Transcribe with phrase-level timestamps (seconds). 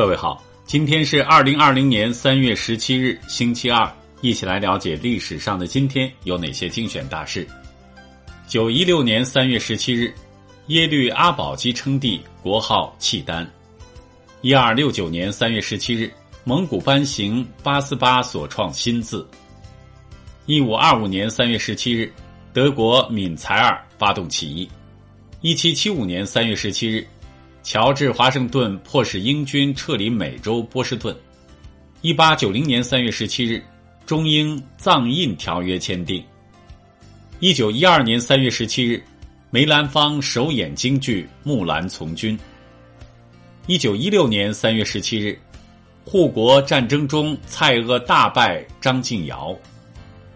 [0.00, 3.86] 各位好，今天是二零二零年三月十七日，星期二，
[4.22, 7.46] 一起来了解历史上的今天有哪些精选大事。
[8.48, 10.10] 九一六年三月十七日，
[10.68, 13.46] 耶律阿保机称帝，国号契丹。
[14.40, 16.10] 一二六九年三月十七日，
[16.44, 19.28] 蒙古颁行八思巴所创新字。
[20.46, 22.10] 一五二五年三月十七日，
[22.54, 24.66] 德国闵采尔发动起义。
[25.42, 27.06] 一七七五年三月十七日。
[27.62, 31.14] 乔治·华盛顿迫使英军撤离美洲波士顿。
[32.00, 33.62] 一八九零年三月十七日，
[34.06, 36.24] 中英藏印条约签订。
[37.38, 39.02] 一九一二年三月十七日，
[39.50, 42.36] 梅兰芳首演京剧《木兰从军》。
[43.66, 45.38] 一九一六年三月十七日，
[46.04, 49.54] 护国战争中蔡锷大败张敬尧。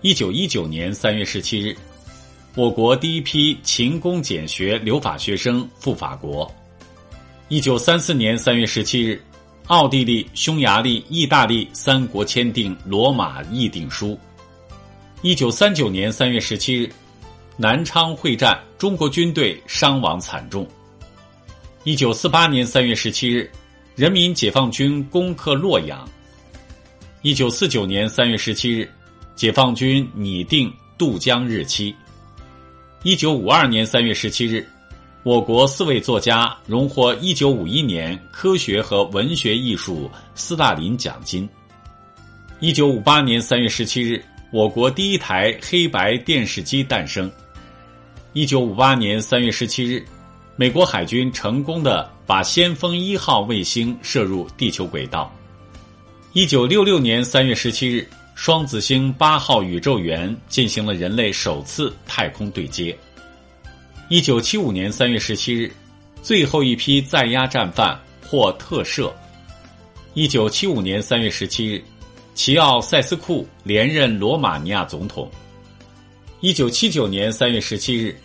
[0.00, 1.76] 一九一九年三月十七日，
[2.54, 6.50] 我国第一批勤工俭学留法学生赴法国。
[7.50, 9.18] 一九三四年三月十七日，
[9.68, 14.08] 奥地利、匈牙利、意大利三国签订《罗马议定书》。
[15.22, 16.92] 一九三九年三月十七日，
[17.56, 20.68] 南昌会战，中国军队伤亡惨重。
[21.84, 23.50] 一九四八年三月十七日，
[23.96, 26.06] 人民解放军攻克洛阳。
[27.22, 28.86] 一九四九年三月十七日，
[29.34, 31.96] 解放军拟定渡江日期。
[33.04, 34.68] 一九五二年三月十七日。
[35.24, 41.46] 我国四位作家荣获一九五一年科学和文学艺术斯大林奖金。
[42.60, 47.30] 一九五八年三月十七日，我国第一台黑白电视机诞生。
[48.32, 50.04] 一九五八年三月十七日，
[50.54, 55.34] 美国海军成功的把先锋一号卫星射入地球轨道。
[56.32, 62.96] 一九六六年三月十七日，双子星八号宇宙员进行了人类首次太空对接。
[64.10, 65.70] 一九七五年三月十七日，
[66.22, 69.12] 最后一批在押战犯获特赦。
[70.14, 71.84] 一九七五年三月十七日，
[72.34, 75.30] 齐奥塞斯库连任罗马尼亚总统。
[76.40, 78.18] 一九七九年三月十七日，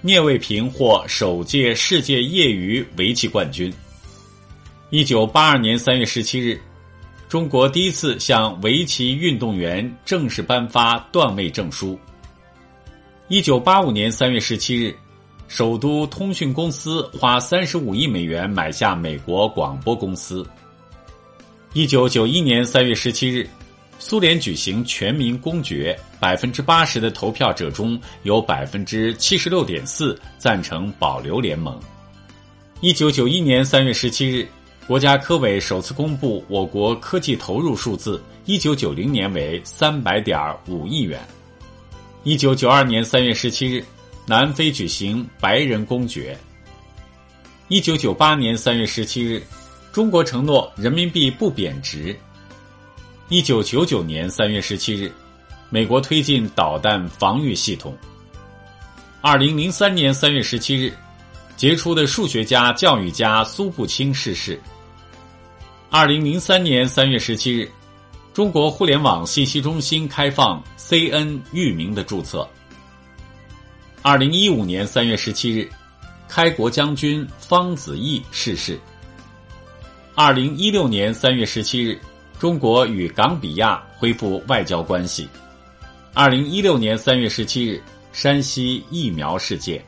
[0.00, 3.70] 聂卫平获首届世界业余围棋冠军。
[4.88, 6.58] 一九八二年三月十七日，
[7.28, 12.00] 中国第一次向围棋运动员正式颁发段位证书。
[13.28, 14.96] 一九八五年三月十七日。
[15.50, 20.46] 首都通讯公司花三十五亿美元买下美国广播公司。
[21.72, 23.50] 一九九一年三月十七日，
[23.98, 31.76] 苏联举行全民公决，百分之八十的投票者中有百分之七十六点四赞成保留联盟。
[32.80, 34.46] 一九九一年三月十七日，
[34.86, 41.20] 国家科委首次公布我国科技投入数字，一九九零年为三百点五亿元。
[42.22, 43.84] 一九九二年三月十七日。
[44.30, 46.38] 南非举行白人公决。
[47.66, 49.42] 一九九八年三月十七日，
[49.92, 52.16] 中国承诺人民币不贬值。
[53.28, 55.10] 一九九九年三月十七日，
[55.68, 57.92] 美国推进导弹防御系统。
[59.20, 60.94] 二零零三年三月十七日，
[61.56, 64.60] 杰出的数学家、教育家苏步青逝世。
[65.90, 67.68] 二零零三年三月十七日，
[68.32, 72.48] 中国互联网信息中心开放 CN 域名的注册。
[74.02, 75.68] 二零一五年三月十七日，
[76.26, 78.80] 开国将军方子毅逝世。
[80.14, 82.00] 二零一六年三月十七日，
[82.38, 85.28] 中国与冈比亚恢复外交关系。
[86.14, 89.84] 二零一六年三月十七日，山西疫苗事件。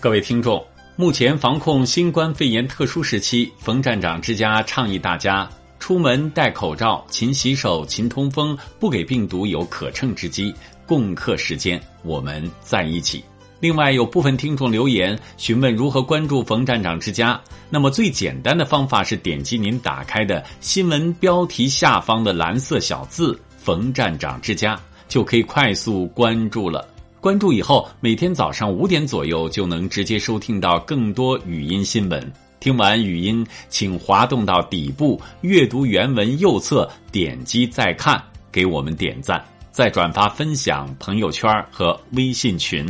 [0.00, 0.64] 各位听众，
[0.96, 5.46] 目前防控新冠肺炎特殊时期，冯站长之家倡议大家
[5.82, 10.54] 出门戴口罩、勤洗手、勤通风，不给病毒有可乘之机。
[10.86, 13.20] 共克时间，我们在一起。
[13.58, 17.38] 另外，有部分听众留言询问如何关注冯站长之家。
[17.68, 26.86] 那么，最简单的方法是点击您打开的新闻标题下方的蓝色小字“冯站长之家”，就可以快速关注了。
[27.20, 32.32] 关注以后，每天早上五点左右就能直接收听到更多语音新闻。
[32.62, 38.22] 听完语音，请滑动到底部阅读原文右侧，点击再看，
[38.52, 39.44] 给我们点赞。
[39.72, 42.88] 再转发分享朋友圈和微信群，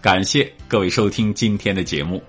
[0.00, 2.22] 感谢各位收听今天的节目。